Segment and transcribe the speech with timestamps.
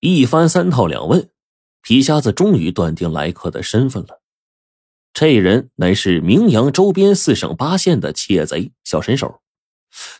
[0.00, 1.28] 一番三套两问，
[1.82, 4.22] 皮瞎子终于断定来客的身份了。
[5.12, 9.42] 这人乃是名扬周边四省八县的窃贼小神手。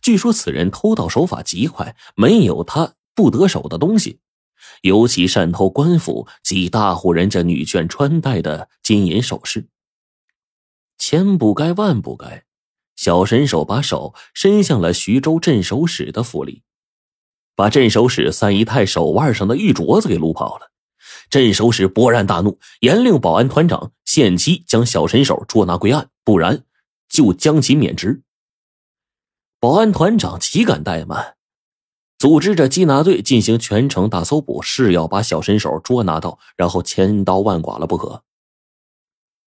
[0.03, 4.21] 据说此人偷盗手法极快，没有他不得手的东西。
[4.82, 9.70] 尤其擅偷官府及大户人家女眷穿戴的金银首饰。
[10.98, 12.44] 千不该万不该，
[12.96, 16.62] 小神手把手伸向了徐州镇守使的府里，
[17.61, 20.70] 把镇守使三姨太手腕上的玉镯子给撸跑了。
[21.29, 26.64] 镇守使勃然大怒，严令保安团长限期将小神手捉拿归案，不然
[27.07, 28.22] 就将其免职。
[29.58, 31.35] 保安团长岂敢怠慢，
[32.19, 38.22] 组织着缉拿队进行全城大搜捕，誓要把小神手捉拿到，然后千刀万剐了不可。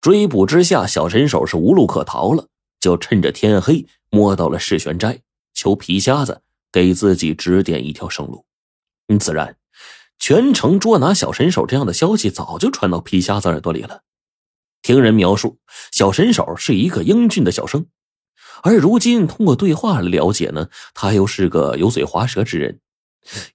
[0.01, 2.47] 追捕之下，小神手是无路可逃了，
[2.79, 5.21] 就趁着天黑摸到了世玄斋，
[5.53, 8.45] 求皮瞎子给自己指点一条生路。
[9.07, 9.57] 嗯，自然。
[10.17, 14.03] 全城捉拿小神手这样的消息早就传到皮瞎子耳朵里了。
[14.81, 15.59] 听人描述，
[15.91, 17.85] 小神手是一个英俊的小生，
[18.63, 22.81] 而如今通过对话了解呢，他又是个油嘴滑舌之人。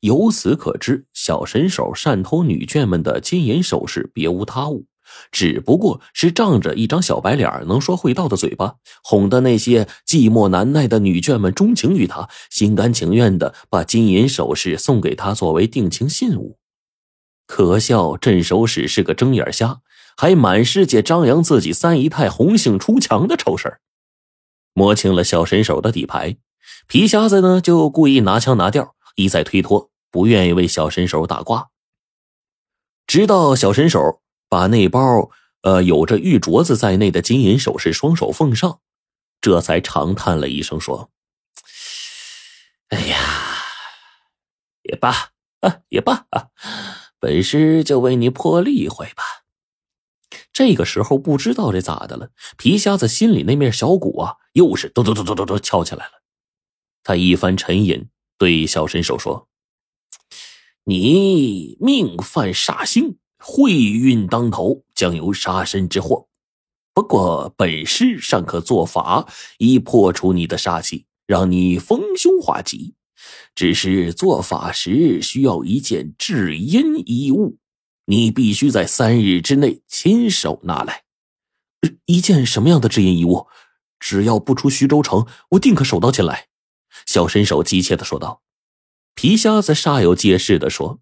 [0.00, 4.86] 由此可知，小神手擅偷女眷们的金银首饰，别无他物，
[5.32, 16.58] 只不过是仗着一张小白脸、能说会道的嘴巴，哄得那些寂寞难耐的女眷们钟情于他，心甘情愿的把金银首饰送给他作为定情信物。
[17.46, 19.80] 可笑，镇守使是个睁眼瞎，
[20.16, 23.78] 还满世界张扬自己三姨太红杏出墙的丑事
[24.72, 26.36] 摸清了小神手的底牌，
[26.86, 31.68] 皮瞎子呢就故意拿腔拿调，一再推脱，不愿意为小神手打卦。
[33.06, 34.22] 直到小神手
[34.54, 38.78] 把那包呃有着玉镯子在内的金银首饰双手奉上，
[39.40, 41.10] 这才长叹了一声说
[42.90, 43.18] ：“哎呀，
[44.84, 46.50] 也罢啊，也罢啊。”
[47.18, 49.24] 本师就为你破例一回吧。
[50.52, 56.12] 这个时候不知道这咋的了，皮瞎子心里那面小鼓啊，又是咚咚咚咚咚咚敲起来了。
[57.02, 58.08] 他一番沉吟，
[58.38, 59.48] 对小神手说
[60.86, 66.28] ：“你命犯煞星，会运当头，将有杀身之祸。
[66.94, 69.28] 不过本师尚可做法，
[69.58, 72.94] 以破除你的煞气，让你逢凶化吉。”
[73.54, 77.58] 只是做法时需要一件至阴衣物，
[78.06, 81.04] 你必须在三日之内亲手拿来。
[82.04, 83.46] 一件什么样的至阴衣物？
[83.98, 86.48] 只要不出徐州城，我定可手到擒来。
[87.06, 88.42] 小神手急切的说道。
[89.14, 91.00] 皮瞎子煞有介事的说：“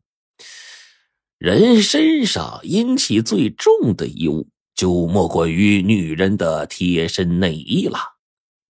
[1.43, 7.99] 人身上阴气最重的衣物，就莫过于女人的贴身内衣了。”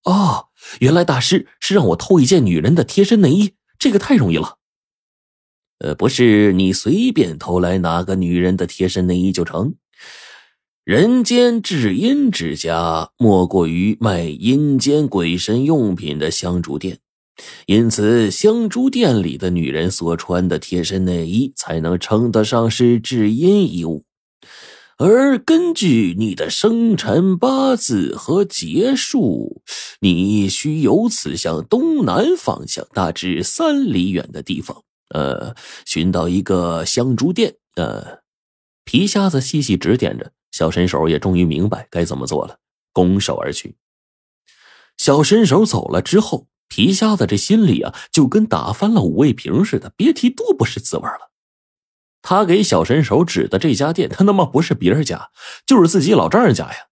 [0.05, 0.47] 哦，
[0.81, 3.53] 原来大师是让我偷一件女人的贴身内衣。
[3.78, 4.56] 这个太容易了，
[5.81, 9.75] 呃，不是你随便偷来哪个女人的贴身内衣就成。
[10.82, 17.00] 人间至阴之家，莫过于卖阴间鬼神用品的香烛店，
[17.67, 24.05] 因此香烛店里的女人所穿的贴身内衣才能称得上是至阴衣物。
[24.99, 29.63] 而根据你的生辰八字和劫数，
[30.01, 37.57] 你需由此向东南方向，大致三里远的地方，呃，寻到一个香烛店。
[37.75, 38.21] 呃，
[38.85, 42.59] 皮瞎子细细指点着，小神手也终于明白该怎么做了，
[42.93, 43.75] 拱手而去。
[44.99, 51.31] 小神手走了之后，皮瞎子这心里啊，就跟打翻了五味瓶似的，别提多不是滋味了。
[52.22, 55.28] 他给小神手指的这家店，他他妈不是别人家，
[55.66, 56.87] 就是自己老丈人家呀。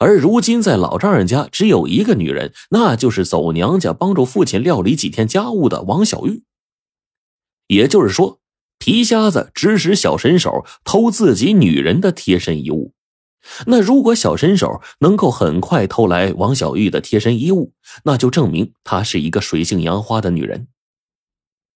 [0.00, 6.42] 而如今在老丈人家只有一个女人，那就是走娘家帮助父亲料理几天家务的王小玉。
[7.68, 8.40] 也就是说，
[8.80, 12.92] 皮瞎子指使小神手偷自己女人的贴身衣物。
[13.66, 17.72] 那如果小神手能够很快偷来王小玉的贴身衣物，
[18.04, 20.68] 那就证明她是一个水性杨花的女人。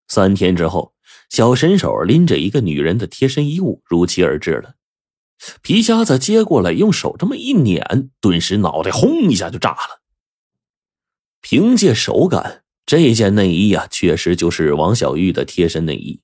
[0.08, 0.92] 三天之后。
[1.30, 4.74] 小神手拎着一个女人的贴身衣物如期而至了，
[5.62, 10.02] 皮瞎子接过来，用手这么一捻，顿时脑袋轰一下就炸了。
[11.40, 16.20] 凭借手感，这件内衣呀，确实就是王小玉的贴身内衣，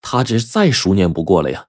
[0.00, 1.68] 他这再熟练不过了呀。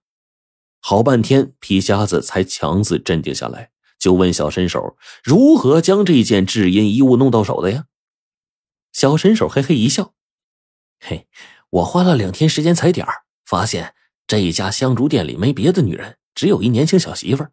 [0.87, 7.85] 好半天，皮瞎子才强自镇定下来，就问小神手如何将这件至阴衣物弄到手的呀？
[8.93, 10.13] 小神手嘿嘿一笑，
[10.99, 11.27] 嘿。
[11.71, 13.07] 我花了两天时间踩点
[13.47, 13.95] 发现
[14.27, 17.51] 这家香烛店里没别的女人，只有一年轻小媳妇儿。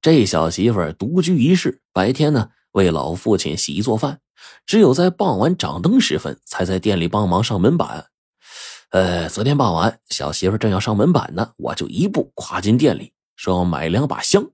[0.00, 4.20] 这小媳妇儿独居一室，白天呢为老父亲洗衣做饭，
[4.64, 8.06] 只有在傍晚掌灯时分才在店里帮忙上门板。
[8.90, 14.46] 呃，昨天傍晚，小媳妇正要上门板呢，我就一步跨进店里，说要买两把香。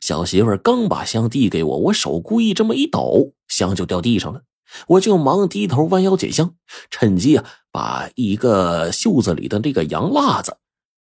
[0.00, 4.42] 小媳妇刚把香递给我，我手故意这么一抖，香就掉地上了。
[4.88, 6.56] 我就忙低头弯腰捡香，
[6.90, 10.56] 趁机啊，把一个袖子里的这个洋辣子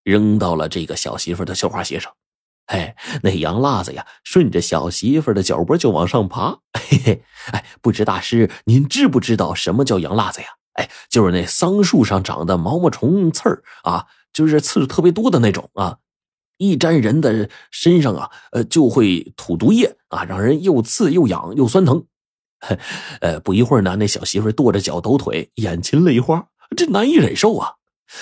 [0.04, 2.12] 扔到了这个小媳妇的绣花鞋上。
[2.66, 6.60] 哎，那洋辣子呀，顺着小媳妇的脚脖就往上爬。
[6.74, 7.24] 嘿嘿，
[7.54, 10.48] 哎，不知大师您知不知道什么叫洋辣子呀？
[10.78, 15.98] 哎，就是那桑树上长的毛毛虫刺儿啊，就是刺特别多的那种啊，
[16.58, 22.06] 一沾人的身上啊，呃，就会吐毒液啊，让人又刺又痒又酸疼。
[23.22, 27.74] 呃，不一会儿呢，那小媳妇跺着脚抖腿，眼噙泪花，这难以忍受啊。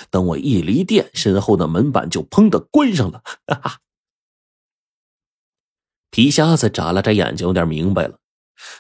[0.10, 3.22] 等我一离店，身后的门板就砰的关上了。
[3.48, 3.78] 哈哈。
[6.10, 8.18] 皮瞎子眨了眨眼睛，有点明白了。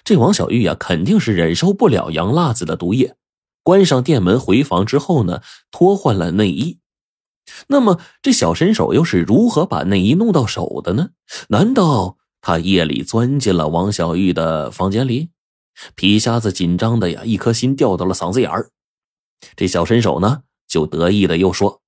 [0.03, 3.15] 这王小玉呀，肯定是忍受不了洋辣子的毒液。
[3.65, 5.41] 关上店门回房之后呢，
[5.71, 6.77] 脱换了内衣。
[7.65, 11.09] 那么这小身手又是如何把内衣弄到手的呢？
[11.49, 15.31] 难道他夜里钻进了王小玉的房间里？
[15.95, 18.69] 皮瞎子紧张的呀，一颗心掉到了嗓子眼儿。
[19.55, 21.81] 这小身手呢，就得意的又说：“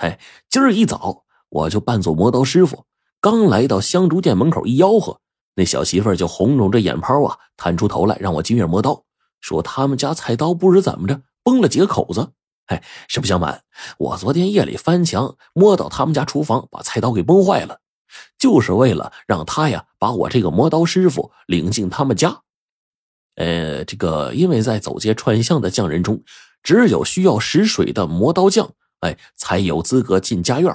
[0.00, 2.86] 哎，今儿一早我就扮作磨刀师傅。”
[3.20, 5.20] 刚来到香烛店门口，一吆喝，
[5.56, 9.04] 那小媳妇就红肿着眼泡啊，探出头来让我今月磨刀，
[9.40, 12.32] 说他们家菜刀不知怎么着崩了几个口子。
[12.66, 13.62] 哎，实不相瞒，
[13.96, 17.80] 我昨天夜里翻墙摸到他们家厨房，把菜刀给崩坏了，
[18.38, 22.42] 就是为了让他呀把我这个磨刀师傅领进他们家。
[23.36, 26.22] 呃，这个因为在走街串巷的匠人中，
[26.62, 30.74] 只有需要识水的磨刀匠，哎，才有资格进家院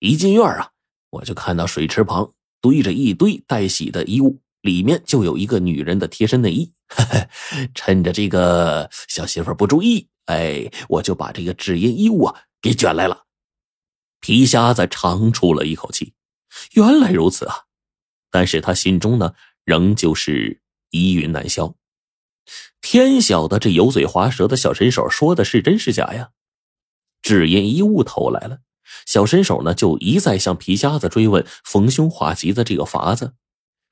[0.00, 0.70] 一进院啊。
[1.10, 6.72] 我就看到水池旁堆着一堆待洗的衣物，里面就有一个女人的贴身内衣。
[7.74, 13.26] 趁着这个小媳妇不注意，哎，我就把这个制烟衣物啊给卷来了。
[14.20, 16.14] 皮瞎子长出了一口气，
[16.72, 17.64] 原来如此啊！
[18.30, 19.34] 但是他心中呢，
[19.64, 20.60] 仍旧是
[20.90, 21.74] 疑云难消。
[22.80, 26.30] 天晓得这油嘴滑舌的小神手说的是真是假呀？
[27.20, 28.60] 制烟衣物偷来了。
[29.06, 33.34] 小身手呢，就一再向皮瞎子追问逢凶化吉的这个法子，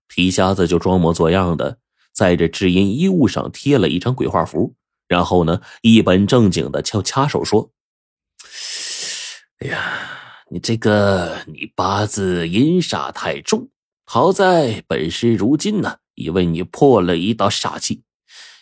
[0.08, 1.78] 皮瞎子就装模作样的
[2.12, 4.74] 在这制音衣物上贴了一张鬼画符，
[5.08, 7.70] 然后呢，一本正经的敲掐手说
[9.60, 13.68] ：“哎呀，你这个你八字阴煞太重，
[14.04, 18.02] 好在本师如今呢，已为你破了一道煞气，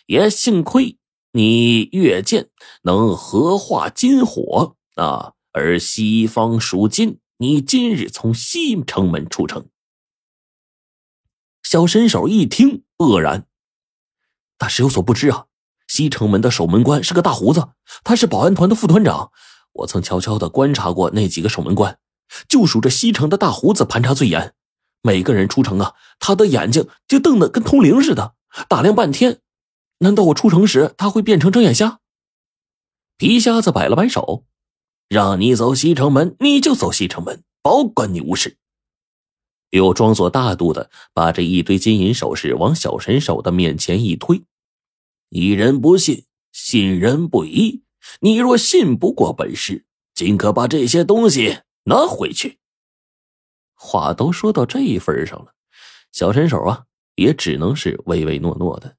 [0.05, 0.97] 也幸亏
[1.31, 2.49] 你月剑
[2.83, 9.67] 能合化金火啊。”而西方属金，你今日从西城门出城。
[11.63, 13.45] 小神手一听，愕然。
[14.57, 15.45] 大师有所不知啊，
[15.87, 17.69] 西城门的守门官是个大胡子，
[18.03, 19.31] 他是保安团的副团长。
[19.71, 21.97] 我曾悄悄的观察过那几个守门官，
[22.47, 24.53] 就数这西城的大胡子盘查最严。
[25.01, 28.35] 每个人出城啊，他的眼睛就瞪得跟通灵似的，
[28.67, 29.39] 打量半天。
[29.99, 31.99] 难道我出城时他会变成睁眼瞎？
[33.17, 34.45] 皮瞎子摆了摆手。
[35.07, 38.58] 让你走西城门，你就走西城门，保管你无事。
[39.71, 44.43] 又装作大度的把这一堆金银首饰往小神手的面前一推
[45.29, 47.83] ：“疑人不信，信人不疑。
[48.21, 52.59] 你若信不过本师，尽可把这些东西拿回去。”
[53.75, 55.53] 话都说到这一份上了，
[56.11, 56.85] 小神手啊，
[57.15, 58.97] 也只能是唯唯诺诺的。